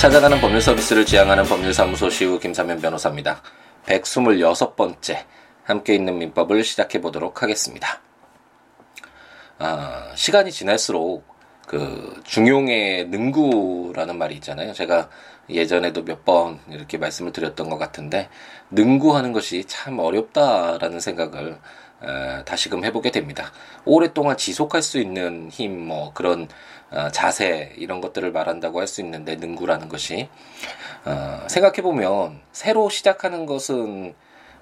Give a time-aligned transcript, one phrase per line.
[0.00, 3.42] 찾아가는 법률 서비스를 지향하는 법률사무소 시우 김사면 변호사입니다.
[3.84, 5.26] 126번째
[5.62, 8.00] 함께 있는 민법을 시작해 보도록 하겠습니다.
[9.58, 11.26] 아, 시간이 지날수록
[11.66, 14.72] 그 중용의 능구라는 말이 있잖아요.
[14.72, 15.10] 제가
[15.50, 18.30] 예전에도 몇 번 이렇게 말씀을 드렸던 것 같은데
[18.70, 21.58] 능구하는 것이 참 어렵다라는 생각을
[22.02, 23.52] 에, 다시금 해보게 됩니다.
[23.84, 26.48] 오랫동안 지속할 수 있는 힘, 뭐 그런
[26.90, 30.28] 어, 자세 이런 것들을 말한다고 할 수 있는데 능구라는 것이
[31.04, 34.14] 어, 생각해 보면 새로 시작하는 것은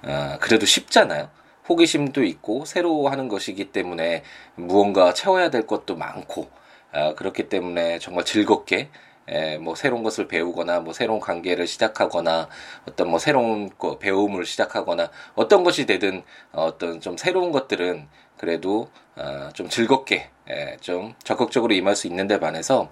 [0.04, 1.30] 어, 그래도 쉽잖아요.
[1.68, 4.22] 호기심도 있고 새로 하는 것이기 때문에
[4.54, 6.48] 무언가 채워야 될 것도 많고
[6.92, 8.88] 어, 그렇기 때문에 정말 즐겁게
[9.30, 12.48] 에, 뭐 새로운 것을 배우거나 뭐 새로운 관계를 시작하거나
[12.88, 18.88] 어떤 뭐 새로운 거 배움을 시작하거나 어떤 것이 되든 어, 어떤 좀 새로운 것들은 그래도
[19.16, 22.90] 어, 좀 즐겁게 에, 좀 적극적으로 임할 수 있는데 반해서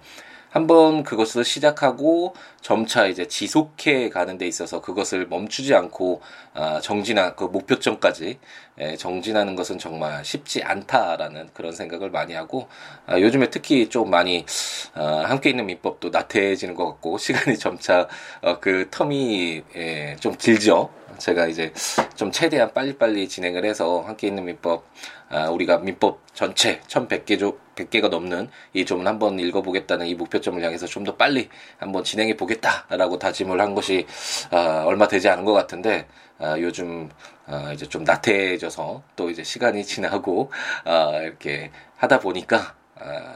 [0.49, 6.21] 한번 그것을 시작하고 점차 이제 지속해 가는 데 있어서 그것을 멈추지 않고
[6.53, 8.39] 아, 정진한 그 목표점까지
[8.79, 12.69] 예, 정진하는 것은 정말 쉽지 않다라는 그런 생각을 많이 하고
[13.05, 14.45] 아, 요즘에 특히 좀 많이
[14.93, 18.07] 아, 함께 있는 민법도 나태해지는 것 같고 시간이 점차
[18.41, 20.89] 어, 그 텀이 예, 좀 길죠.
[21.17, 21.73] 제가 이제
[22.15, 24.85] 좀 최대한 빨리빨리 진행을 해서 함께 있는 민법
[25.29, 30.85] 아, 우리가 민법 전체 1100개 조 100개가 넘는 이 점을 한번 읽어보겠다는 이 목표점을 향해서
[30.85, 34.05] 좀 더 빨리 한번 진행해 보겠다라고 다짐을 한 것이
[34.51, 36.07] 아, 얼마 되지 않은 것 같은데
[36.39, 37.09] 아, 요즘
[37.45, 40.51] 아, 이제 좀 나태해져서 또 이제 시간이 지나고
[40.83, 42.73] 아, 이렇게 하다 보니까 아,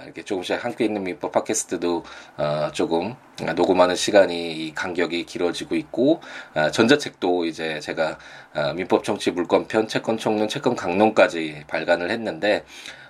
[0.03, 2.03] 이렇게 조금씩 함께 있는 민법 팟캐스트도
[2.37, 3.15] 어, 조금
[3.55, 6.21] 녹음하는 시간이 이 간격이 길어지고 있고
[6.53, 8.17] 아, 전자책도 이제 제가
[8.53, 12.65] 아, 민법 청취 물권편 채권 총론 채권 강론까지 발간을 했는데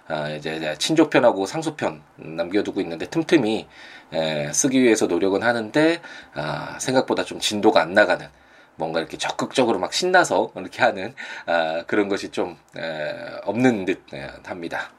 [0.07, 3.67] 아, 이제 친족편하고 상수편 남겨두고 있는데 틈틈이
[4.13, 6.01] 에, 쓰기 위해서 노력은 하는데
[6.33, 8.27] 아, 생각보다 좀 진도가 안 나가는
[8.75, 11.13] 뭔가 이렇게 적극적으로 막 신나서 이렇게 하는
[11.45, 13.13] 아, 그런 것이 좀 에,
[13.45, 14.91] 없는 듯 에, 합니다.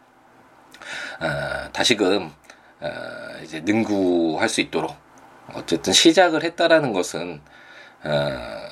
[1.21, 2.31] 아, 다시금
[2.81, 4.95] 아, 이제 능구할 수 있도록
[5.55, 7.41] 어쨌든 시작을 했다라는 것은
[8.05, 8.69] 아,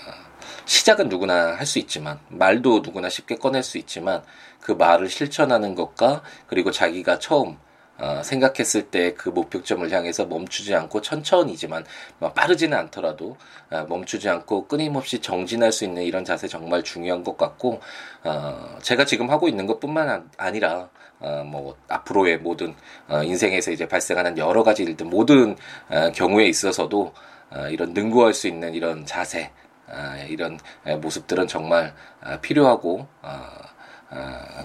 [0.67, 4.23] 시작은 누구나 할 수 있지만 말도 누구나 쉽게 꺼낼 수 있지만
[4.61, 7.59] 그 말을 실천하는 것과 그리고 자기가 처음
[7.99, 11.85] 어, 생각했을 때 그 목표점을 향해서 멈추지 않고 천천히지만
[12.19, 13.37] 뭐 빠르지는 않더라도
[13.71, 17.81] 어, 멈추지 않고 끊임없이 정진할 수 있는 이런 자세 정말 중요한 것 같고
[18.25, 20.89] 어, 제가 지금 하고 있는 것뿐만 아니라
[21.21, 22.75] 어, 뭐 앞으로의 모든
[23.09, 25.57] 어, 인생에서 이제 발생하는 여러 가지 일들 모든
[25.89, 27.13] 어, 경우에 있어서도
[27.51, 29.51] 어, 이런 능구할 수 있는 이런 자세
[29.93, 30.59] 아, 이런
[31.01, 33.51] 모습들은 정말 아, 필요하고 아,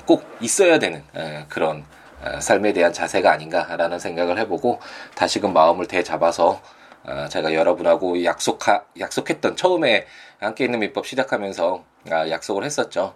[0.05, 1.03] 꼭 있어야 되는
[1.49, 1.85] 그런
[2.39, 4.79] 삶에 대한 자세가 아닌가라는 생각을 해보고
[5.13, 6.61] 다시금 마음을 되잡아서
[7.29, 10.07] 제가 여러분하고 약속하, 약속했던 처음에
[10.39, 13.13] 함께 있는 민법 시작하면서 약속을 했었죠.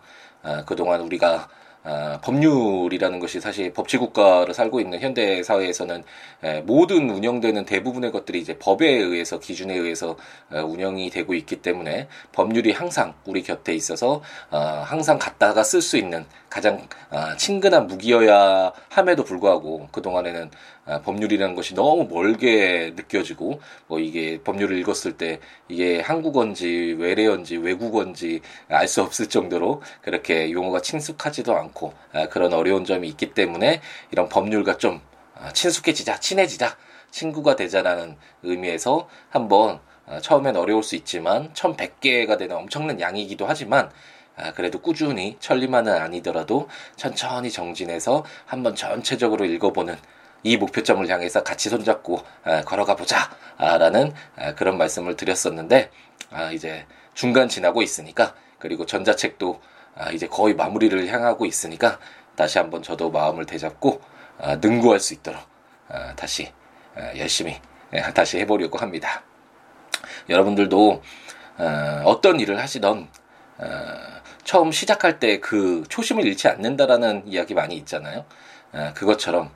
[0.67, 1.49] 그동안 우리가
[1.83, 6.03] 아, 법률이라는 것이 사실 법치국가로 살고 있는 현대 사회에서는
[6.43, 10.17] 에, 모든 운영되는 대부분의 것들이 이제 법에 의해서 기준에 의해서
[10.51, 15.95] 에, 운영이 되고 있기 때문에 법률이 항상 우리 곁에 있어서 어, 항상 갖다가 쓸 수
[15.97, 20.51] 있는 가장 어, 친근한 무기여야 함에도 불구하고 그 동안에는
[20.89, 28.41] 어, 법률이라는 것이 너무 멀게 느껴지고 뭐 이게 법률을 읽었을 때 이게 한국어인지 외래어인지 외국어인지
[28.67, 34.27] 알 수 없을 정도로 그렇게 용어가 친숙하지도 않고 아, 그런 어려운 점이 있기 때문에 이런
[34.27, 34.99] 법률과 좀
[35.35, 36.75] 아, 친숙해지자, 친해지자,
[37.11, 43.91] 친구가 되자라는 의미에서 한번 아, 처음엔 어려울 수 있지만 1100개가 되는 엄청난 양이기도 하지만
[44.55, 49.97] 그래도 꾸준히 천리만은 아니더라도 천천히 정진해서 한번 전체적으로 읽어보는
[50.43, 52.23] 이 목표점을 향해서 같이 손잡고
[52.65, 54.13] 걸어가 보자라는
[54.55, 55.91] 그런 말씀을 드렸었는데
[56.53, 59.61] 이제 중간 지나고 있으니까 그리고 전자책도
[59.95, 61.99] 아, 이제 거의 마무리를 향하고 있으니까
[62.35, 64.01] 다시 한번 저도 마음을 되잡고
[64.39, 65.41] 아, 능구할 수 있도록
[65.89, 66.51] 아, 다시
[66.95, 67.59] 아, 열심히
[67.93, 69.23] 예, 다시 해보려고 합니다.
[70.29, 71.01] 여러분들도
[71.57, 73.09] 어, 어떤 일을 하시던
[73.57, 73.65] 어,
[74.45, 78.25] 처음 시작할 때 그 초심을 잃지 않는다라는 이야기 많이 있잖아요.
[78.71, 79.51] 어, 그것처럼 어,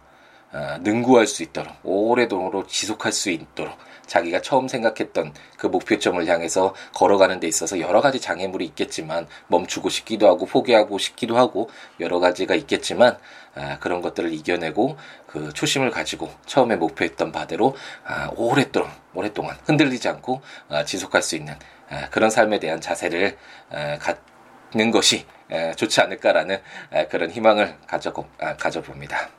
[0.81, 7.47] 능구할 수 있도록 오래도록 지속할 수 있도록 자기가 처음 생각했던 그 목표점을 향해서 걸어가는 데
[7.47, 11.69] 있어서 여러 가지 장애물이 있겠지만 멈추고 싶기도 하고 포기하고 싶기도 하고
[11.99, 13.17] 여러 가지가 있겠지만
[13.55, 14.97] 아, 그런 것들을 이겨내고
[15.27, 17.75] 그 초심을 가지고 처음에 목표했던 바대로
[18.05, 21.55] 아, 오랫동안 오랫동안 흔들리지 않고 아, 지속할 수 있는
[21.89, 23.37] 아, 그런 삶에 대한 자세를
[23.71, 26.59] 아, 갖는 것이 아, 좋지 않을까라는
[26.91, 29.29] 아, 그런 희망을 가져 아, 가져봅니다.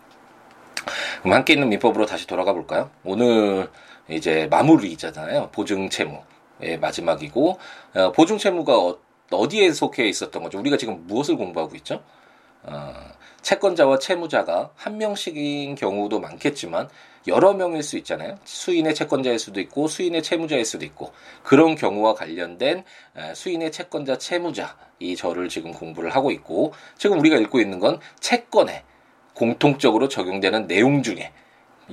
[1.24, 2.90] 그럼 함께 있는 민법으로 다시 돌아가 볼까요?
[3.02, 3.70] 오늘
[4.10, 5.48] 이제 마무리잖아요.
[5.52, 7.58] 보증 채무의 마지막이고
[7.94, 8.98] 어, 보증 채무가 어,
[9.30, 10.58] 어디에 속해 있었던 거죠?
[10.58, 12.02] 우리가 지금 무엇을 공부하고 있죠?
[12.64, 12.92] 어,
[13.40, 16.90] 채권자와 채무자가 한 명씩인 경우도 많겠지만
[17.26, 18.38] 여러 명일 수 있잖아요.
[18.44, 21.10] 수인의 채권자일 수도 있고 수인의 채무자일 수도 있고
[21.42, 22.84] 그런 경우와 관련된
[23.34, 28.84] 수인의 채권자 채무자 이 저를 지금 공부를 하고 있고 지금 우리가 읽고 있는 건 채권에
[29.34, 31.32] 공통적으로 적용되는 내용 중에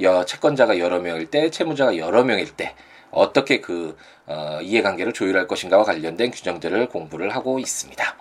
[0.02, 2.76] 여 채권자가 여러 명일 때 채무자가 여러 명일 때
[3.12, 8.16] 어떻게 그 어, 이해관계를 조율할 것인가와 관련된 규정들을 공부를 하고 있습니다.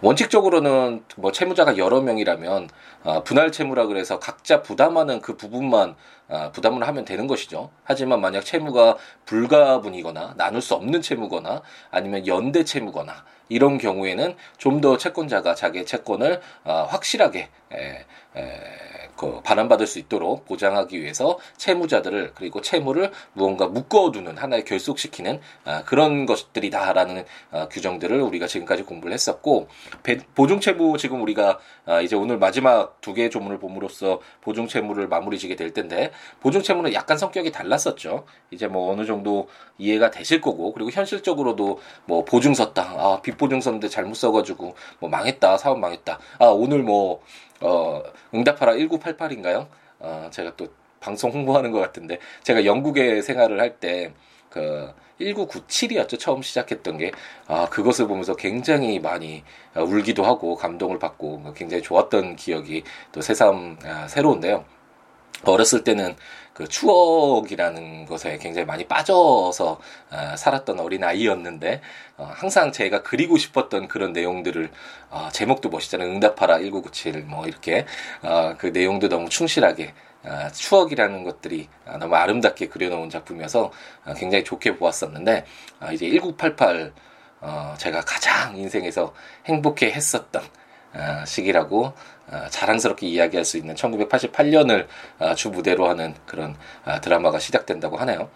[0.00, 2.68] 원칙적으로는 뭐 채무자가 여러 명이라면
[3.04, 5.96] 어, 분할 채무라 그래서 각자 부담하는 그 부분만
[6.28, 7.70] 어, 부담을 하면 되는 것이죠.
[7.84, 14.96] 하지만 만약 채무가 불가분이거나 나눌 수 없는 채무거나 아니면 연대 채무거나 이런 경우에는 좀 더
[14.96, 18.06] 채권자가 자기의 채권을 어, 확실하게 에, 에,
[18.36, 18.97] 그
[19.42, 27.24] 반환받을 수 있도록 보장하기 위해서 채무자들을 그리고 채무를 무언가 묶어두는 하나의 결속시키는 아, 그런 것들이다라는
[27.50, 29.68] 아, 규정들을 우리가 지금까지 공부를 했었고
[30.34, 36.12] 보증채무 지금 우리가 아, 이제 오늘 마지막 두 개의 조문을 봄으로써 보증채무를 마무리지게 될 텐데
[36.40, 38.24] 보증채무는 약간 성격이 달랐었죠.
[38.50, 39.48] 이제 뭐 어느 정도
[39.78, 42.94] 이해가 되실 거고 그리고 현실적으로도 뭐 보증 섰다.
[42.96, 45.58] 아 빚보증 섰는데 잘못 써가지고 뭐 망했다.
[45.58, 46.18] 사업 망했다.
[46.38, 47.22] 아 오늘 뭐
[47.60, 48.02] 어,
[48.34, 49.66] 응답하라 1988인가요?
[50.00, 50.68] 어, 제가 또
[51.00, 52.18] 방송 홍보하는 것 같은데.
[52.42, 54.12] 제가 영국에 생활을 할 때
[54.50, 57.12] 그 1997이었죠 처음 시작했던 게.
[57.46, 59.42] 아 그것을 보면서 굉장히 많이
[59.76, 64.64] 울기도 하고 감동을 받고 뭐 굉장히 좋았던 기억이 또 새삼 아, 새로운데요
[65.44, 66.16] 어렸을 때는
[66.52, 69.80] 그 추억이라는 것에 굉장히 많이 빠져서
[70.10, 71.80] 어, 살았던 어린 아이였는데
[72.16, 74.68] 어, 항상 제가 그리고 싶었던 그런 내용들을
[75.10, 76.08] 어, 제목도 멋있잖아요.
[76.08, 77.86] 응답하라 1997 뭐 이렇게
[78.22, 79.94] 어, 그 내용도 너무 충실하게
[80.24, 81.68] 어, 추억이라는 것들이
[82.00, 83.70] 너무 아름답게 그려놓은 작품이어서
[84.04, 85.44] 어, 굉장히 좋게 보았었는데
[85.80, 86.92] 어, 이제 1988
[87.40, 89.14] 어, 제가 가장 인생에서
[89.46, 90.42] 행복해 했었던
[90.94, 91.92] 어, 시기라고 어,
[92.50, 94.86] 자랑스럽게 이야기할 수 있는 1988년을
[95.18, 96.56] 어, 주 무대로 하는 그런
[97.02, 98.30] 드라마가 시작된다고 하네요.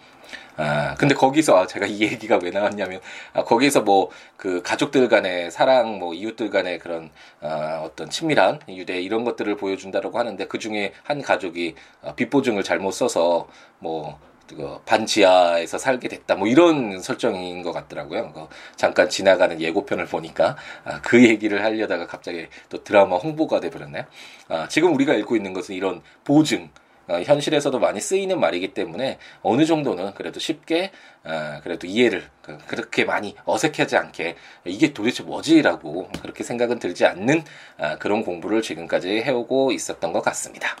[0.55, 3.01] 아, 근데 거기서 아, 제가 이 얘기가 왜 나왔냐면
[3.33, 4.09] 아, 거기서 뭐
[4.43, 10.19] 그 가족들 간의 사랑, 뭐 이웃들 간의 그런 아, 어떤 친밀한 유대 이런 것들을 보여준다라고
[10.19, 13.47] 하는데 그 중에 한 가족이 아, 빚보증을 잘못 써서
[13.79, 18.33] 뭐 그 반지하에서 살게 됐다 뭐 이런 설정인 것 같더라고요.
[18.33, 24.03] 그 잠깐 지나가는 예고편을 보니까 아, 그 얘기를 하려다가 갑자기 또 드라마 홍보가 돼버렸네요.
[24.49, 26.69] 아, 지금 우리가 읽고 있는 것은 이런 보증
[27.07, 30.91] 어, 현실에서도 많이 쓰이는 말이기 때문에 어느 정도는 그래도 쉽게
[31.25, 34.35] 어, 그래도 이해를 그, 그렇게 많이 어색하지 않게
[34.65, 37.43] 이게 도대체 뭐지라고 그렇게 생각은 들지 않는
[37.77, 40.77] 어, 그런 공부를 지금까지 해오고 있었던 것 같습니다.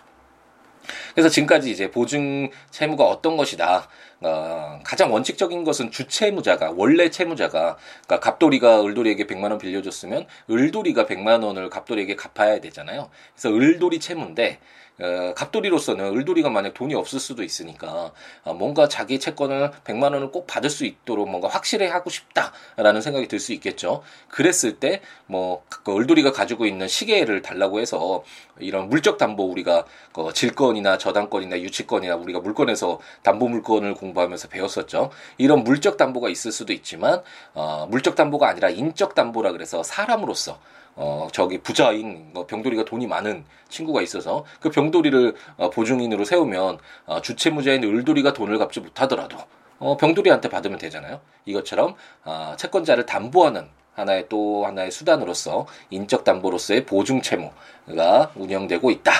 [1.13, 3.87] 그래서 지금까지 이제 보증 채무가 어떤 것이다.
[4.21, 11.43] 어, 가장 원칙적인 것은 주채무자가 원래 채무자가 그러니까 갑돌이가 을돌이에게 100만 원 빌려줬으면 을돌이가 100만
[11.43, 13.09] 원을 갑돌이에게 갚아야 되잖아요.
[13.33, 14.59] 그래서 을돌이 채무인데
[14.99, 18.11] 어, 갑돌이로서는 을돌이가 만약 돈이 없을 수도 있으니까
[18.43, 23.27] 어, 뭔가 자기 채권을 100만 원을 꼭 받을 수 있도록 뭔가 확실히 하고 싶다라는 생각이
[23.27, 24.01] 들 수 있겠죠.
[24.29, 28.23] 그랬을 때뭐 그 을돌이가 가지고 있는 시계를 달라고 해서
[28.59, 35.11] 이런 물적 담보 우리가 그 질권이나 저당권이나 유치권이나 우리가 물건에서 담보 물건을 공부하면서 배웠었죠.
[35.37, 37.21] 이런 물적 담보가 있을 수도 있지만
[37.53, 40.59] 어, 물적 담보가 아니라 인적 담보라 그래서 사람으로서
[40.95, 47.21] 어, 저기 부자인 뭐 병돌이가 돈이 많은 친구가 있어서 그 병돌이를 어, 보증인으로 세우면 어,
[47.21, 49.37] 주채무자인 을돌이가 돈을 갚지 못하더라도
[49.79, 51.19] 어, 병돌이한테 받으면 되잖아요.
[51.45, 59.11] 이것처럼 어, 채권자를 담보하는 하나의 또 하나의 수단으로서 인적 담보로서의 보증 채무가 운영되고 있다.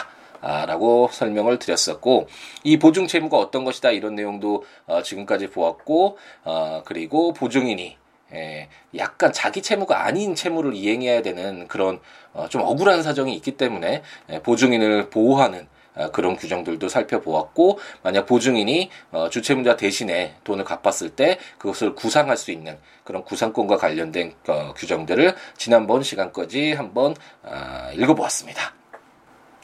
[0.46, 2.28] 아, 라고 설명을 드렸었고,
[2.66, 7.96] 이 보증 채무가 어떤 것이다, 이런 내용도 어, 지금까지 보았고, 어, 그리고 보증인이
[8.34, 12.00] 예, 약간 자기 채무가 아닌 채무를 이행해야 되는 그런
[12.34, 18.90] 어, 좀 억울한 사정이 있기 때문에 예, 보증인을 보호하는 어, 그런 규정들도 살펴보았고 만약 보증인이
[19.12, 25.36] 어, 주채무자 대신에 돈을 갚았을 때 그것을 구상할 수 있는 그런 구상권과 관련된 어, 규정들을
[25.58, 28.74] 지난번 시간까지 한번 어, 읽어보았습니다.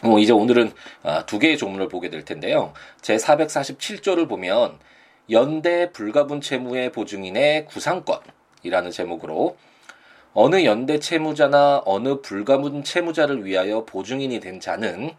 [0.04, 0.72] 뭐 이제 오늘은
[1.04, 2.74] 어, 두 개의 조문을 보게 될 텐데요.
[3.02, 4.78] 제 447조를 보면
[5.32, 8.20] 연대 불가분 채무의 보증인의 구상권
[8.64, 9.58] 이라는 제목으로
[10.34, 15.12] 어느 연대 채무자나 어느 불가분 채무자를 위하여 보증인이 된 자는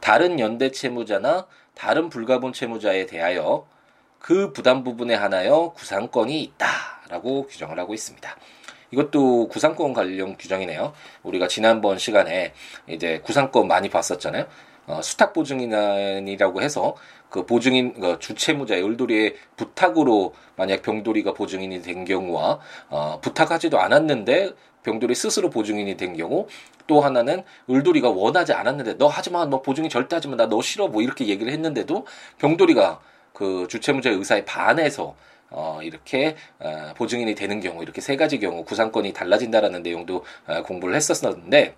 [0.00, 3.66] 다른 연대 채무자나 다른 불가분 채무자에 대하여
[4.18, 8.36] 그 부담 부분에 한하여 구상권이 있다라고 규정을 하고 있습니다.
[8.90, 10.92] 이것도 구상권 관련 규정이네요.
[11.22, 12.52] 우리가 지난번 시간에
[12.88, 14.46] 이제 구상권 많이 봤었잖아요.
[14.88, 16.96] 어, 수탁 보증인이라고 해서
[17.28, 24.52] 그 보증인 그 주채무자의 을돌이의 부탁으로 만약 병돌이가 보증인이 된 경우와 어, 부탁하지도 않았는데
[24.82, 26.46] 병돌이 스스로 보증인이 된 경우
[26.86, 31.02] 또 하나는 을돌이가 원하지 않았는데 너 하지마 너 보증인 절대 하지마 나 너 싫어 뭐
[31.02, 32.06] 이렇게 얘기를 했는데도
[32.38, 33.00] 병돌이가
[33.34, 35.14] 그 주채무자의 의사에 반해서
[35.50, 40.94] 어, 이렇게 어, 보증인이 되는 경우 이렇게 세 가지 경우 구상권이 달라진다라는 내용도 어, 공부를
[40.94, 41.74] 했었는데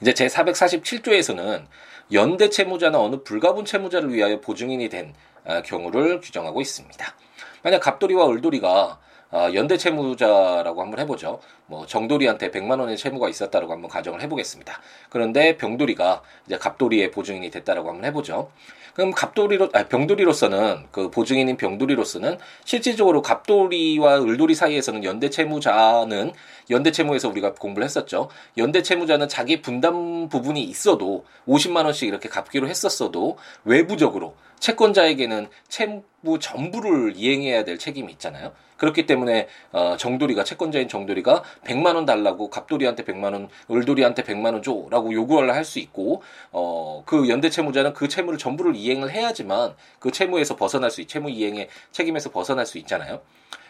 [0.00, 1.66] 이제 제 447조에서는
[2.12, 5.14] 연대 채무자나 어느 불가분 채무자를 위하여 보증인이 된
[5.44, 7.14] 어, 경우를 규정하고 있습니다.
[7.62, 8.98] 만약 갑돌이와 을돌이가
[9.32, 11.40] 어, 연대 채무자라고 한번 해보죠.
[11.66, 14.80] 뭐 정돌이한테 100만 원의 채무가 있었다라고 한번 가정을 해보겠습니다.
[15.10, 18.50] 그런데 병돌이가 이제 갑돌이의 보증인이 됐다라고 한번 해보죠.
[18.94, 26.32] 그럼 갑돌이로 아 병돌이로서는 그 보증인인 병돌이로서는 실질적으로 갑돌이와 을돌이 사이에서는 연대 채무자는
[26.70, 28.30] 연대 채무에서 우리가 공부를 했었죠.
[28.56, 37.12] 연대 채무자는 자기 분담 부분이 있어도 50만 원씩 이렇게 갚기로 했었어도 외부적으로 채권자에게는 채무 전부를
[37.16, 38.52] 이행해야 될 책임이 있잖아요.
[38.76, 44.62] 그렇기 때문에 어, 정돌이가 채권자인 정돌이가 100만 원 달라고 갑돌이한테 100만 원, 을돌이한테 100만 원
[44.62, 46.22] 줘라고 요구를 할 수 있고
[46.52, 51.28] 어, 그 연대 채무자는 그 채무를 전부를 이행을 해야지만 그 채무에서 벗어날 수 있, 채무
[51.28, 53.20] 이행의 책임에서 벗어날 수 있잖아요.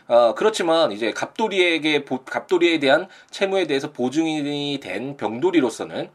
[0.08, 6.10] 어, 그렇지만 이제 갑돌이에게 갑돌이에 대한 채무에 대해서 보증인이 된 병돌이로서는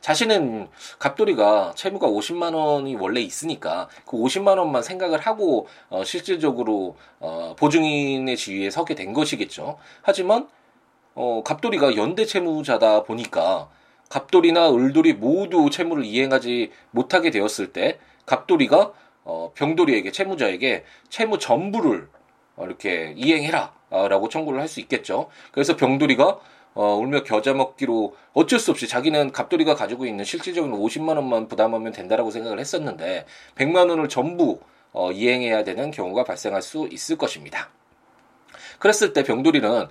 [0.00, 7.54] 자신은 갑돌이가 채무가 50만 원이 원래 있으니까 그 50만 원만 생각을 하고 어, 실질적으로 어,
[7.56, 9.78] 보증인의 지위에 서게 된 것이겠죠.
[10.02, 10.48] 하지만
[11.14, 13.68] 어, 갑돌이가 연대 채무자다 보니까
[14.08, 18.92] 갑돌이나 을돌이 모두 채무를 이행하지 못하게 되었을 때 갑돌이가
[19.24, 22.08] 어, 병돌이에게 채무자에게 채무 전부를
[22.56, 25.28] 어, 이렇게 이행해라 라고 청구를 할 수 있겠죠.
[25.52, 26.40] 그래서 병돌이가
[26.74, 31.92] 어, 울며 겨자 먹기로 어쩔 수 없이 자기는 갑돌이가 가지고 있는 실질적인 50만 원만 부담하면
[31.92, 33.26] 된다라고 생각을 했었는데
[33.56, 34.60] 100만 원을 전부
[34.92, 37.68] 어, 이행해야 되는 경우가 발생할 수 있을 것입니다.
[38.78, 39.88] 그랬을 때 병돌이는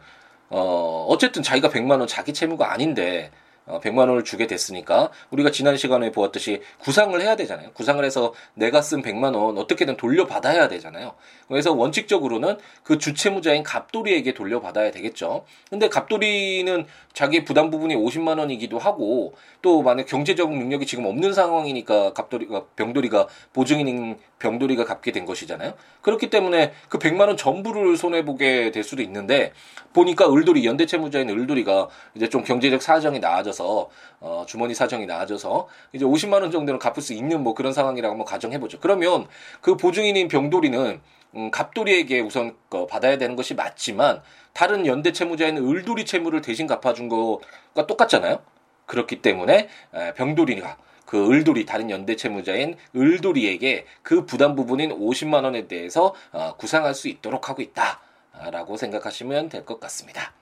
[0.52, 3.32] 어, 어쨌든 자기가 100만 원 자기 채무가 아닌데
[3.66, 7.72] 어, 100만 원을 주게 됐으니까 우리가 지난 시간에 보았듯이 구상을 해야 되잖아요.
[7.74, 11.14] 구상을 해서 내가 쓴 100만 원 어떻게든 돌려받아야 되잖아요.
[11.48, 15.46] 그래서 원칙적으로는 그 주채무자인 갑돌이에게 돌려받아야 되겠죠.
[15.70, 22.14] 근데 갑돌이는 자기 부담 부분이 50만 원이기도 하고 또 만약 경제적 능력이 지금 없는 상황이니까
[22.14, 25.74] 갑돌이가 병돌이가 보증인인 병돌이가 갚게 된 것이잖아요.
[26.02, 29.54] 그렇기 때문에 그 100만 원 전부를 손해 보게 될 수도 있는데
[29.94, 33.90] 보니까 을돌이 연대 채무자인 을돌이가 이제 좀 경제적 사정이 나아져 서
[34.22, 38.26] 어 주머니 사정이 나아져서 이제 50만 원 정도는 갚을 수 있는 뭐 그런 상황이라고 한번
[38.26, 38.80] 가정해 보죠.
[38.80, 39.28] 그러면
[39.62, 41.02] 그 보증인인 병돌이는
[41.36, 44.22] 음, 갑돌이에게 우선 어, 받아야 되는 것이 맞지만
[44.54, 48.40] 다른 연대 채무자인 을돌이 채무를 대신 갚아준 거가 똑같잖아요.
[48.86, 49.70] 그렇기 때문에
[50.16, 56.94] 병돌이가 그 을돌이 다른 연대 채무자인 을돌이에게 그 부담 부분인 50만 원에 대해서 어, 구상할
[56.94, 60.34] 수 있도록 하고 있다라고 생각하시면 될 것 같습니다.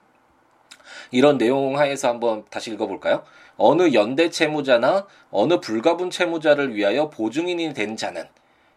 [1.10, 3.22] 이런 내용 하에서 한번 다시 읽어볼까요?
[3.56, 8.26] 어느 연대 채무자나 어느 불가분 채무자를 위하여 보증인이 된 자는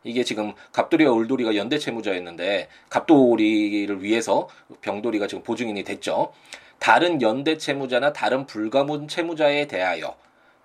[0.04, 4.50] 이게 지금 갑돌이와 을돌이가 연대 채무자였는데 갑돌이를 위해서
[4.82, 6.34] 병돌이가 지금 보증인이 됐죠.
[6.80, 10.16] 다른 연대 채무자나 다른 불가분 채무자에 대하여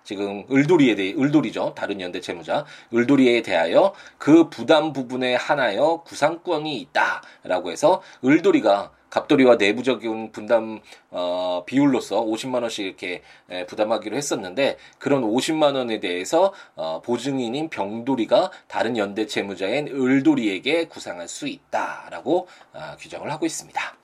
[0.03, 1.73] 지금 을돌이에 대해 을돌이죠.
[1.75, 10.31] 다른 연대 채무자 을돌이에 대하여 그 부담 부분에 한하여 구상권이 있다라고 해서 을돌이가 갑돌이와 내부적인
[10.31, 17.69] 분담 어, 비율로서 50만 원씩 이렇게 에, 부담하기로 했었는데 그런 50만 원에 대해서 어, 보증인인
[17.69, 23.97] 병돌이가 다른 연대 채무자인 을돌이에게 구상할 수 있다라고 어, 규정을 하고 있습니다.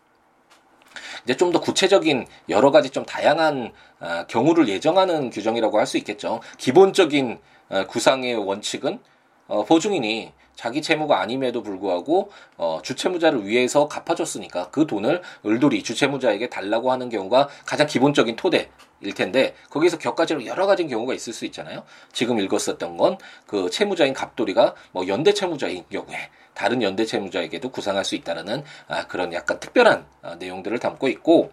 [1.23, 6.41] 이제 좀 더 구체적인 여러 가지 좀 다양한 어, 경우를 예정하는 규정이라고 할 수 있겠죠.
[6.57, 8.99] 기본적인 어, 구상의 원칙은
[9.47, 16.91] 어, 보증인이 자기 채무가 아님에도 불구하고 어, 주채무자를 위해서 갚아줬으니까 그 돈을 을돌이 주채무자에게 달라고
[16.91, 18.69] 하는 경우가 가장 기본적인 토대
[19.01, 21.83] 일 텐데 거기서 격가지로 여러 가지 경우가 있을 수 있잖아요.
[22.13, 28.15] 지금 읽었었던 건 그 채무자인 갑돌이가 뭐 연대 채무자인 경우에 다른 연대 채무자에게도 구상할 수
[28.15, 31.51] 있다라는 아, 그런 약간 특별한 아, 내용들을 담고 있고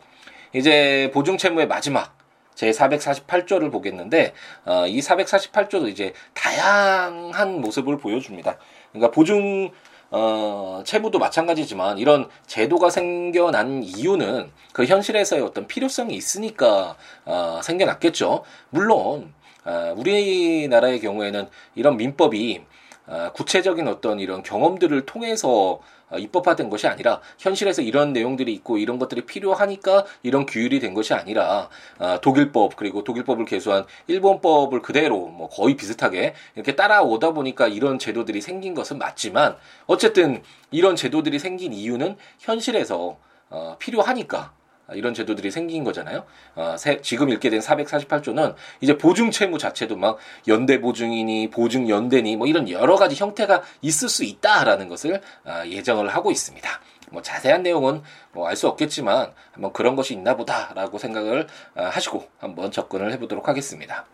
[0.55, 2.17] 이제 보증 채무의 마지막
[2.55, 8.59] 제 448조를 보겠는데 어, 이 448조도 이제 다양한 모습을 보여줍니다.
[8.93, 9.71] 그러니까 보증
[10.11, 18.45] 어, 채무도 마찬가지지만 이런 제도가 생겨난 이유는 그 현실에서의 어떤 필요성이 있으니까 어, 생겨났겠죠.
[18.71, 19.33] 물론
[19.65, 22.63] 어, 우리나라의 경우에는 이런 민법이
[23.07, 28.99] 아, 구체적인 어떤 이런 경험들을 통해서 어, 입법화된 것이 아니라 현실에서 이런 내용들이 있고 이런
[28.99, 35.49] 것들이 필요하니까 이런 규율이 된 것이 아니라 아, 독일법 그리고 독일법을 개수한 일본법을 그대로 뭐
[35.49, 42.17] 거의 비슷하게 이렇게 따라오다 보니까 이런 제도들이 생긴 것은 맞지만 어쨌든 이런 제도들이 생긴 이유는
[42.39, 43.17] 현실에서
[43.51, 44.53] 어, 필요하니까
[44.95, 46.25] 이런 제도들이 생긴 거잖아요.
[46.55, 50.19] 어, 세, 지금 읽게 된 448조는 이제 보증 채무 자체도 막
[50.49, 56.09] 연대 보증이니 보증 연대니 뭐 이런 여러 가지 형태가 있을 수 있다라는 것을 어, 예정을
[56.09, 56.81] 하고 있습니다.
[57.11, 62.29] 뭐 자세한 내용은 뭐 알 수 없겠지만 한번 그런 것이 있나 보다라고 생각을 어, 하시고
[62.39, 64.07] 한번 접근을 해보도록 하겠습니다.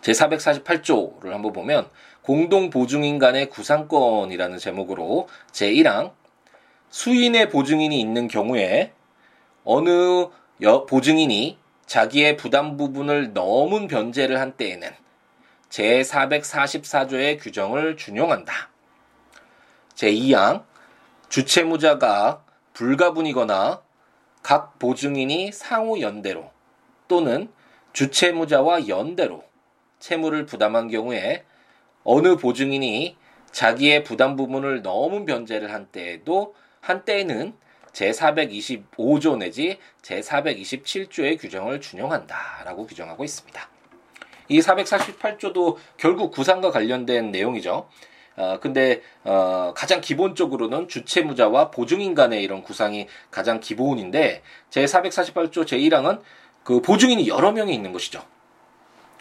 [0.00, 1.88] 제 448조를 한번 보면
[2.22, 6.12] 공동 보증인 간의 구상권이라는 제목으로 제 1항
[6.90, 8.92] 수인의 보증인이 있는 경우에
[9.66, 10.28] 어느
[10.88, 14.88] 보증인이 자기의 부담 부분을 넘은 변제를 한 때에는
[15.68, 18.70] 제444조의 규정을 준용한다.
[19.96, 20.64] 제2항
[21.28, 22.44] 주채무자가
[22.74, 23.82] 불가분이거나
[24.42, 26.50] 각 보증인이 상호 연대로
[27.08, 27.50] 또는
[27.92, 29.42] 주채무자와 연대로
[29.98, 31.44] 채무를 부담한 경우에
[32.04, 33.16] 어느 보증인이
[33.50, 37.54] 자기의 부담 부분을 넘은 변제를 한 때에도 한때에는
[37.96, 43.68] 제425조 내지 제427조의 규정을 준용한다라고 규정하고 있습니다.
[44.48, 47.88] 이 448조도 결국 구상과 관련된 내용이죠.
[48.36, 56.20] 어, 근데, 어, 가장 기본적으로는 주채무자와 보증인 간의 이런 구상이 가장 기본인데, 제448조 제1항은
[56.62, 58.22] 그 보증인이 여러 명이 있는 것이죠.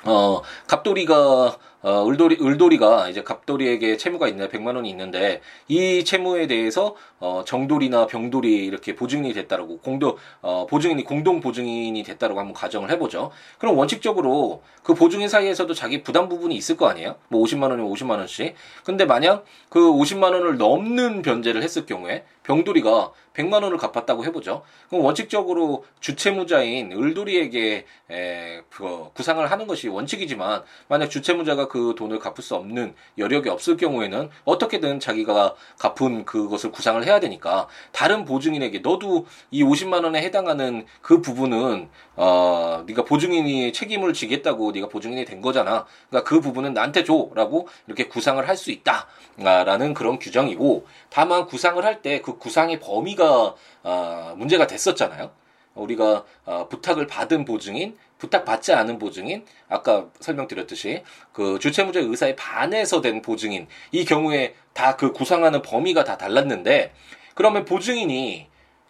[0.04, 6.96] 어, 갑돌이가 어, 을돌이 을돌이가 이제 갑돌이에게 채무가 있는 100만 원이 있는데 이 채무에 대해서
[7.20, 13.30] 어, 정돌이나 병돌이 이렇게 보증인이 됐다라고 공도 어, 보증인이 공동 보증인이 됐다라고 한번 가정을 해보죠.
[13.60, 17.18] 그럼 원칙적으로 그 보증인 사이에서도 자기 부담 부분이 있을 거 아니에요?
[17.28, 18.56] 뭐 50만 원이면 50만 원씩.
[18.84, 24.64] 근데 만약 그 50만 원을 넘는 변제를 했을 경우에 병돌이가 100만 원을 갚았다고 해보죠.
[24.90, 32.36] 그럼 원칙적으로 주채무자인 을돌이에게 에, 그 구상을 하는 것이 원칙이지만 만약 주채무자가 그 돈을 갚을
[32.40, 39.26] 수 없는 여력이 없을 경우에는 어떻게든 자기가 갚은 그것을 구상을 해야 되니까 다른 보증인에게 너도
[39.52, 45.86] 이 50만 원에 해당하는 그 부분은 어 네가 보증인이 책임을 지겠다고 네가 보증인이 된 거잖아.
[46.10, 52.02] 그러니까 그 부분은 나한테 줘라고 이렇게 구상을 할 수 있다라는 그런 규정이고 다만 구상을 할
[52.02, 55.30] 때 그 구상의 범위가 어, 문제가 됐었잖아요.
[55.74, 63.22] 우리가 어, 부탁을 받은 보증인, 부탁받지 않은 보증인, 아까 설명드렸듯이 그 주체무죄 의사에 반해서 된
[63.22, 66.94] 보증인 이 경우에 다 그 구상하는 범위가 다 달랐는데
[67.34, 68.48] 그러면 보증인이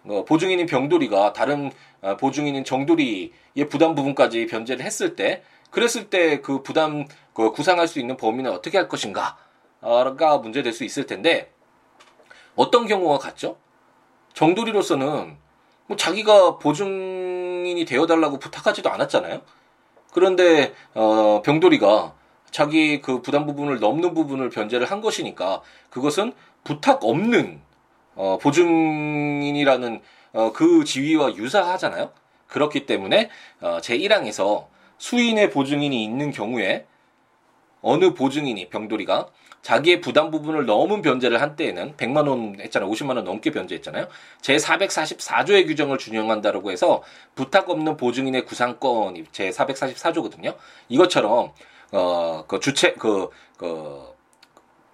[0.07, 6.61] 어, 보증인인 병돌이가 다른 어, 보증인인 정돌이의 부담 부분까지 변제를 했을 때 그랬을 때 그
[6.63, 9.37] 부담 그 구상할 수 있는 범위는 어떻게 할 것인가가
[10.41, 11.51] 문제될 수 있을 텐데
[12.55, 13.57] 어떤 경우가 같죠?
[14.33, 15.37] 정돌이로서는
[15.87, 19.41] 뭐 자기가 보증인이 되어달라고 부탁하지도 않았잖아요.
[20.11, 22.13] 그런데 어, 병돌이가
[22.51, 27.61] 자기 그 부담 부분을 넘는 부분을 변제를 한 것이니까 그것은 부탁 없는
[28.15, 30.01] 어, 보증인이라는
[30.33, 32.11] 어, 그 지위와 유사하잖아요.
[32.47, 33.29] 그렇기 때문에
[33.61, 34.67] 어, 제 1항에서
[34.97, 36.85] 수인의 보증인이 있는 경우에
[37.81, 39.27] 어느 보증인이 병돌이가
[39.65, 42.87] 자기의 부담 부분을 넘은 변제를 한 때에는 100만 원 했잖아요.
[42.91, 44.07] 50만 원 넘게 변제했잖아요.
[44.39, 47.01] 제 444조의 규정을 준용한다라고 해서
[47.33, 50.55] 부탁 없는 보증인의 구상권이 제 444조거든요.
[50.87, 51.51] 이것처럼
[51.91, 54.13] 어그 주체 그그 그,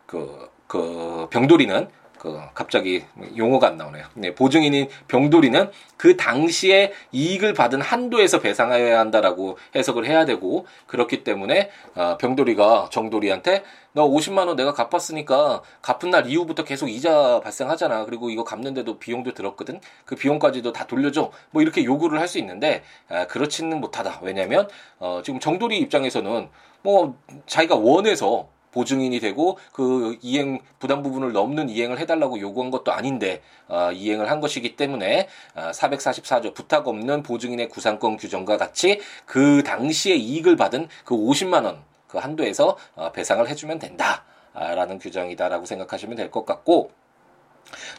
[0.05, 1.89] 그, 그 병돌이는
[2.21, 3.03] 그 갑자기
[3.35, 4.05] 용어가 안 나오네요.
[4.13, 11.71] 네, 보증인인 병돌이는 그 당시에 이익을 받은 한도에서 배상해야 한다라고 해석을 해야 되고 그렇기 때문에
[11.95, 18.05] 어, 병돌이가 정돌이한테 너 50만 원 내가 갚았으니까 갚은 날 이후부터 계속 이자 발생하잖아.
[18.05, 19.81] 그리고 이거 갚는데도 비용도 들었거든.
[20.05, 21.31] 그 비용까지도 다 돌려줘.
[21.49, 24.19] 뭐 이렇게 요구를 할 수 있는데 아, 그렇지는 못하다.
[24.21, 26.49] 왜냐하면 어, 지금 정돌이 입장에서는
[26.83, 33.41] 뭐 자기가 원해서 보증인이 되고 그 이행 부담 부분을 넘는 이행을 해달라고 요구한 것도 아닌데
[33.67, 40.15] 어, 이행을 한 것이기 때문에 어, 444조 부탁 없는 보증인의 구상권 규정과 같이 그 당시에
[40.15, 46.45] 이익을 받은 그 50만 원 그 한도에서 어, 배상을 해주면 된다라는 규정이다라고 생각하시면 될 것
[46.45, 46.91] 같고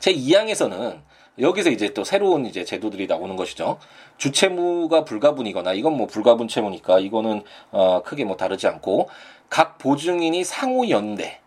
[0.01, 1.01] 제 2항에서는
[1.39, 3.79] 여기서 이제 또 새로운 이제 제도들이 나오는 것이죠.
[4.19, 9.09] 주채무가 불가분이거나 이건 뭐 불가분 채무니까 이거는 어 크게 뭐 다르지 않고
[9.49, 11.41] 각 보증인이 상호 연대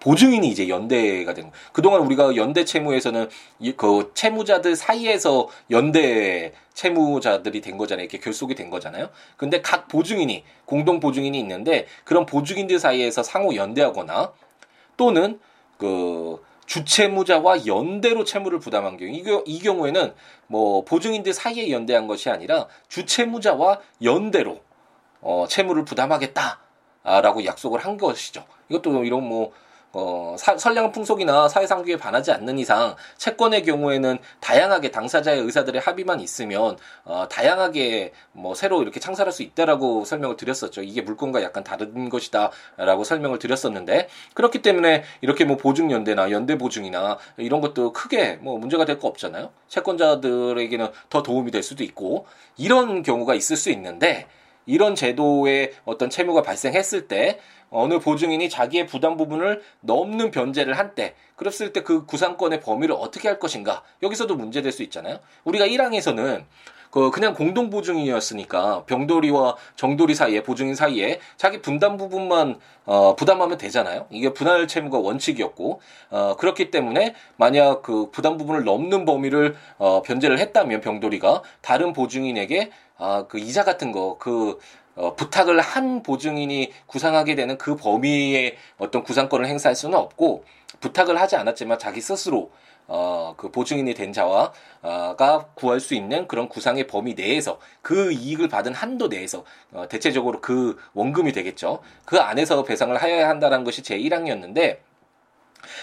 [0.00, 1.64] 보증인이 이제 연대가 되는 거예요.
[1.72, 3.30] 그동안 우리가 연대 채무에서는
[3.76, 8.04] 그 채무자들 사이에서 연대 채무자들이 된 거잖아요.
[8.04, 9.08] 이렇게 결속이 된 거잖아요.
[9.38, 14.32] 근데 각 보증인이 공동 보증인이 있는데 그런 보증인들 사이에서 상호 연대하거나
[14.98, 15.40] 또는
[15.78, 20.14] 그 주채무자와 연대로 채무를 부담한 경우 이, 이 경우에는
[20.46, 24.60] 뭐 보증인들 사이에 연대한 것이 아니라 주채무자와 연대로
[25.20, 28.44] 어, 채무를 부담하겠다라고 약속을 한 것이죠.
[28.68, 29.52] 이것도 이런 뭐
[29.94, 36.76] 어, 사, 선량한 풍속이나 사회상규에 반하지 않는 이상 채권의 경우에는 다양하게 당사자의 의사들의 합의만 있으면
[37.04, 40.82] 어, 다양하게 뭐 새로 이렇게 창설할 수 있다라고 설명을 드렸었죠.
[40.82, 47.18] 이게 물건과 약간 다른 것이다라고 설명을 드렸었는데 그렇기 때문에 이렇게 뭐 보증 연대나 연대 보증이나
[47.36, 49.50] 이런 것도 크게 뭐 문제가 될 거 없잖아요.
[49.68, 52.26] 채권자들에게는 더 도움이 될 수도 있고
[52.56, 54.26] 이런 경우가 있을 수 있는데
[54.66, 57.38] 이런 제도의 어떤 채무가 발생했을 때
[57.74, 63.28] 어느 보증인이 자기의 부담 부분을 넘는 변제를 한 때, 그랬을 때 그 구상권의 범위를 어떻게
[63.28, 65.18] 할 것인가 여기서도 문제될 수 있잖아요.
[65.44, 66.44] 우리가 1항에서는
[66.90, 74.06] 그 그냥 공동 보증이었으니까 병돌이와 정돌이 사이에 보증인 사이에 자기 분담 부분만 어 부담하면 되잖아요.
[74.10, 80.38] 이게 분할 채무가 원칙이었고 어 그렇기 때문에 만약 그 부담 부분을 넘는 범위를 어 변제를
[80.38, 84.60] 했다면 병돌이가 다른 보증인에게 아그 이자 같은 거그
[84.96, 90.44] 어, 부탁을 한 보증인이 구상하게 되는 그 범위의 어떤 구상권을 행사할 수는 없고
[90.80, 92.50] 부탁을 하지 않았지만 자기 스스로
[92.86, 94.52] 어, 그 보증인이 된 자와가
[94.82, 100.40] 어, 구할 수 있는 그런 구상의 범위 내에서 그 이익을 받은 한도 내에서 어, 대체적으로
[100.40, 101.80] 그 원금이 되겠죠.
[102.04, 104.78] 그 안에서 배상을 하여야 한다는 것이 제 1항이었는데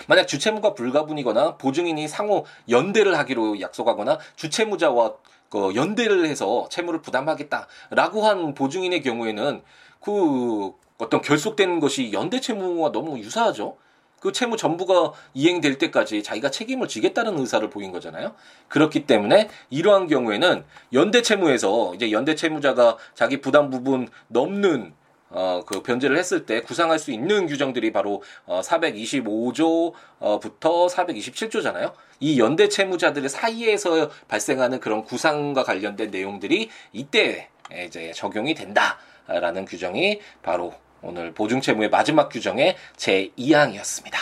[0.07, 5.13] 만약 주채무가 불가분이거나 보증인이 상호 연대를 하기로 약속하거나 주채무자와
[5.49, 9.61] 그 연대를 해서 채무를 부담하겠다라고 한 보증인의 경우에는
[9.99, 13.75] 그 어떤 결속된 것이 연대 채무와 너무 유사하죠.
[14.21, 18.35] 그 채무 전부가 이행될 때까지 자기가 책임을 지겠다는 의사를 보인 거잖아요.
[18.67, 20.63] 그렇기 때문에 이러한 경우에는
[20.93, 24.93] 연대 채무에서 이제 연대 채무자가 자기 부담 부분 넘는
[25.31, 31.93] 어, 그 변제를 했을 때 구상할 수 있는 규정들이 바로 어, 425조부터 427조잖아요.
[32.19, 37.49] 이 연대 채무자들의 사이에서 발생하는 그런 구상과 관련된 내용들이 이때
[37.85, 44.13] 이제 적용이 된다라는 규정이 바로 오늘 보증 채무의 마지막 규정의 제 2항이었습니다.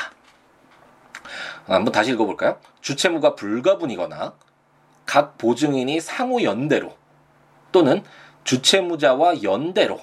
[1.65, 2.59] 한번 다시 읽어볼까요?
[2.81, 4.33] 주채무가 불가분이거나
[5.05, 6.95] 각 보증인이 상호 연대로
[7.71, 8.03] 또는
[8.43, 10.01] 주채무자와 연대로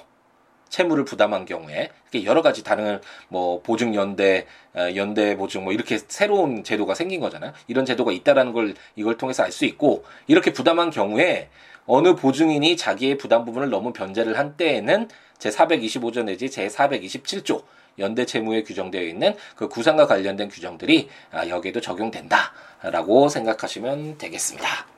[0.69, 1.89] 채무를 부담한 경우에
[2.25, 7.53] 여러 가지 다른 뭐 보증 연대 어, 연대 보증 뭐 이렇게 새로운 제도가 생긴 거잖아요.
[7.67, 11.49] 이런 제도가 있다라는 걸 이걸 통해서 알 수 있고 이렇게 부담한 경우에
[11.87, 17.63] 어느 보증인이 자기의 부담 부분을 너무 변제를 한 때에는 제 425조 내지 제 427조
[17.99, 24.96] 연대 채무에 규정되어 있는 그 구상과 관련된 규정들이 아, 여기에도 적용된다라고 생각하시면 되겠습니다.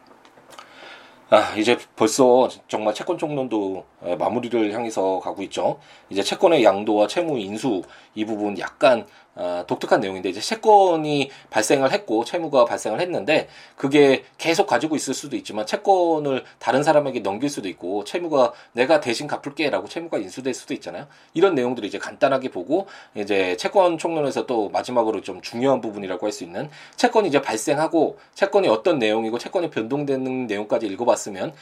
[1.31, 3.85] 아, 이제 벌써 정말 채권 총론도
[4.17, 5.79] 마무리를 향해서 가고 있죠.
[6.09, 7.83] 이제 채권의 양도와 채무 인수
[8.15, 14.67] 이 부분 약간 어, 독특한 내용인데 이제 채권이 발생을 했고 채무가 발생을 했는데 그게 계속
[14.67, 20.17] 가지고 있을 수도 있지만 채권을 다른 사람에게 넘길 수도 있고 채무가 내가 대신 갚을게라고 채무가
[20.17, 21.07] 인수될 수도 있잖아요.
[21.33, 26.43] 이런 내용들을 이제 간단하게 보고 이제 채권 총론에서 또 마지막으로 좀 중요한 부분이라고 할 수
[26.43, 31.53] 있는 채권이 이제 발생하고 채권이 어떤 내용이고 채권이 변동되는 내용까지 읽어봤 으면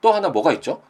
[0.00, 0.82] 또 하나 뭐가 있죠?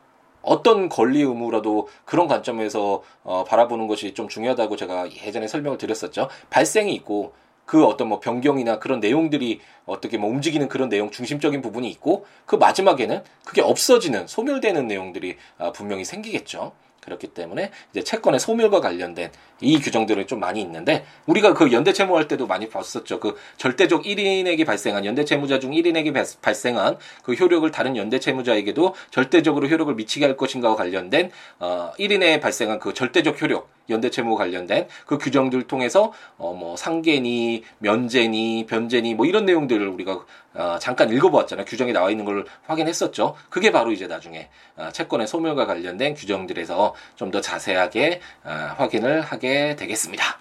[0.43, 6.29] 어떤 권리 의무라도 그런 관점에서 어, 바라보는 것이 좀 중요하다고 제가 예전에 설명을 드렸었죠.
[6.51, 7.33] 발생이 있고
[7.65, 12.55] 그 어떤 뭐 변경이나 그런 내용들이 어떻게 뭐 움직이는 그런 내용 중심적인 부분이 있고 그
[12.55, 16.73] 마지막에는 그게 없어지는 소멸되는 내용들이 아, 분명히 생기겠죠.
[17.07, 22.29] 그렇기 때문에 이제 채권의 소멸과 관련된 이 규정들은 좀 많이 있는데 우리가 그 연대 채무할
[22.29, 23.21] 때도 많이 봤었죠.
[23.21, 29.69] 그 절대적 1인에게 발생한 연대 채무자 중 1인에게 발생한 그 효력을 다른 연대 채무자에게도 절대적으로
[29.69, 35.19] 효력을 미치게 할 것인가와 관련된 어 1인에 발생한 그 절대적 효력 연대 채무 관련된 그
[35.19, 41.65] 규정들 통해서 어 뭐 상계니 면제니 변제니 뭐 이런 내용들을 우리가 어 잠깐 읽어보았잖아요.
[41.67, 43.37] 규정이 나와 있는 걸 확인했었죠.
[43.51, 49.77] 그게 바로 이제 나중에 어 채권의 소멸과 관련된 규정들에서 좀 더 자세하게 어 확인을 하게
[49.77, 50.39] 되겠습니다.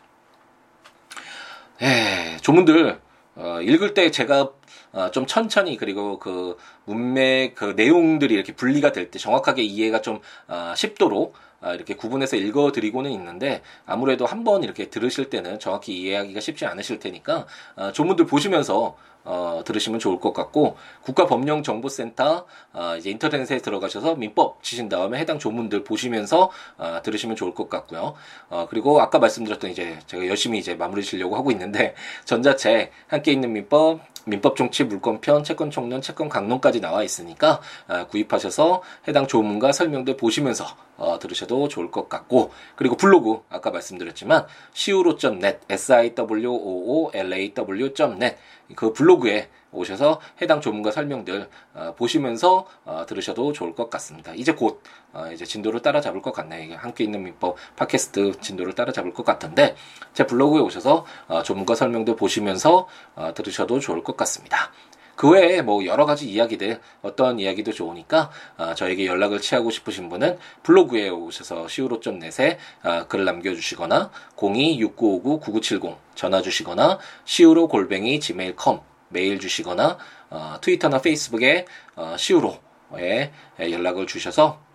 [1.82, 3.00] 예, 조문들
[3.36, 4.52] 어, 읽을 때 제가
[4.96, 10.20] 어, 좀 천천히 그리고 그 문맥 그 내용들이 이렇게 분리가 될 때 정확하게 이해가 좀
[10.48, 16.40] 어, 쉽도록 아, 이렇게 구분해서 읽어드리고는 있는데 아무래도 한 번 이렇게 들으실 때는 정확히 이해하기가
[16.40, 23.58] 쉽지 않으실 테니까 어, 조문들 보시면서 어, 들으시면 좋을 것 같고 국가법령정보센터 어, 이제 인터넷에
[23.58, 28.14] 들어가셔서 민법 치신 다음에 해당 조문들 보시면서 어, 들으시면 좋을 것 같고요.
[28.50, 33.52] 어, 그리고 아까 말씀드렸던 이제 제가 열심히 이제 마무리 지려고 하고 있는데 전자책 함께 있는
[33.54, 40.18] 민법 민법 종치 물권편 채권 총론 채권 강론까지 나와 있으니까 아, 구입하셔서 해당 조문과 설명들
[40.18, 40.66] 보시면서
[40.98, 47.12] 어, 들으셔도 좋을 것 같고 그리고 블로그 아까 말씀드렸지만 siwo.net s i w o o
[47.14, 48.38] l a w.net
[48.76, 54.34] 그 블로그에 오셔서 해당 조문과 설명들 어, 보시면서 어, 들으셔도 좋을 것 같습니다.
[54.34, 54.82] 이제 곧
[55.14, 56.78] 어, 이제 진도를 따라잡을 것 같네요.
[56.78, 59.76] 함께 있는 민법 팟캐스트 진도를 따라잡을 것 같은데
[60.14, 64.72] 제 블로그에 오셔서 어, 조문과 설명들 보시면서 어, 들으셔도 좋을 것 같습니다.
[65.16, 70.38] 그 외에 뭐 여러 가지 이야기들 어떤 이야기도 좋으니까 어, 저에게 연락을 취하고 싶으신 분은
[70.64, 79.98] 블로그에 오셔서 siwo.net에 어, 글을 남겨주시거나 026959-9970 전화 주시거나 siwo 골뱅이 gmail.com 메일 주시거나
[80.30, 84.66] 어, 트위터나 페이스북에 어, siwo에 연락을 주셔서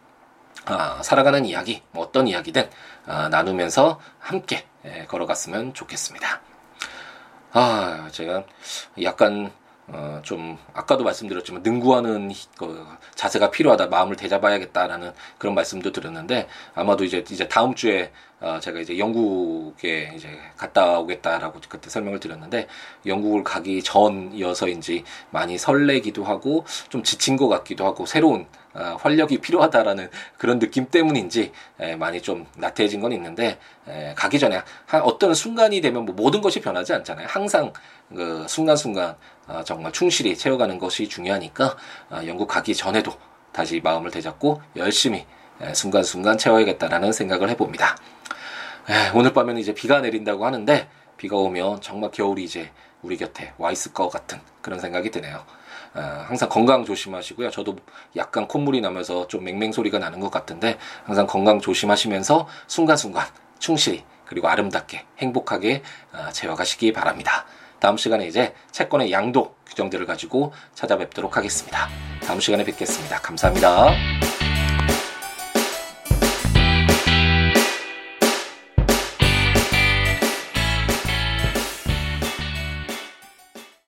[0.66, 2.68] 아, 살아가는 이야기, 뭐 어떤 이야기든
[3.06, 6.40] 아, 나누면서 함께 예, 걸어갔으면 좋겠습니다.
[7.52, 8.44] 아, 제가
[9.02, 9.52] 약간
[9.92, 17.24] 어, 좀 아까도 말씀드렸지만 능구하는 그 자세가 필요하다 마음을 되잡아야겠다라는 그런 말씀도 드렸는데 아마도 이제
[17.30, 22.68] 이제 다음 주에 어, 제가 이제 영국에 이제 갔다 오겠다라고 그때 설명을 드렸는데
[23.04, 30.10] 영국을 가기 전이어서인지 많이 설레기도 하고 좀 지친 것 같기도 하고 새로운 어, 활력이 필요하다라는
[30.38, 35.80] 그런 느낌 때문인지 에, 많이 좀 나태해진 건 있는데 에, 가기 전에 한 어떤 순간이
[35.80, 37.26] 되면 뭐 모든 것이 변하지 않잖아요.
[37.28, 37.72] 항상
[38.08, 39.16] 그 순간순간
[39.48, 41.76] 어, 정말 충실히 채워가는 것이 중요하니까
[42.10, 43.12] 어, 영국 가기 전에도
[43.52, 45.26] 다시 마음을 되잡고 열심히 에,
[45.74, 47.96] 순간순간 채워야겠다라는 생각을 해봅니다.
[48.88, 52.70] 에, 오늘 밤에는 이제 비가 내린다고 하는데 비가 오면 정말 겨울이 이제
[53.02, 55.44] 우리 곁에 와 있을 것 같은 그런 생각이 드네요.
[55.94, 57.50] 어, 항상 건강 조심하시고요.
[57.50, 57.76] 저도
[58.16, 63.26] 약간 콧물이 나면서 좀 맹맹 소리가 나는 것 같은데 항상 건강 조심하시면서 순간순간
[63.58, 67.44] 충실히 그리고 아름답게 행복하게 어, 채워가시기 바랍니다.
[67.80, 71.88] 다음 시간에 이제 채권의 양도 규정들을 가지고 찾아뵙도록 하겠습니다.
[72.22, 73.20] 다음 시간에 뵙겠습니다.
[73.20, 74.39] 감사합니다.